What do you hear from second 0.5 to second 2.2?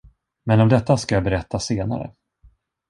om detta skall jag berätta senare.